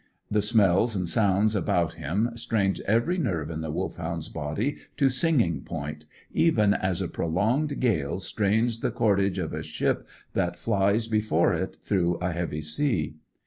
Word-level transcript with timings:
The 0.31 0.41
smells 0.41 0.95
and 0.95 1.07
sounds 1.07 1.55
about 1.55 1.93
him 1.93 2.31
strained 2.33 2.79
every 2.87 3.19
nerve 3.19 3.51
in 3.51 3.61
the 3.61 3.69
Wolfhound's 3.69 4.29
body 4.29 4.77
to 4.97 5.09
singing 5.11 5.61
point, 5.61 6.07
even 6.33 6.73
as 6.73 7.03
a 7.03 7.07
prolonged 7.07 7.79
gale 7.79 8.19
strains 8.19 8.79
the 8.79 8.89
cordage 8.89 9.37
of 9.37 9.53
a 9.53 9.61
ship 9.61 10.07
that 10.33 10.57
flies 10.57 11.07
before 11.07 11.53
it 11.53 11.75
through 11.83 12.15
a 12.15 12.31
heavy 12.31 12.63
sea. 12.63 13.17